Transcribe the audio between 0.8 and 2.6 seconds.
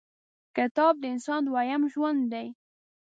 د انسان دویم ژوند دی.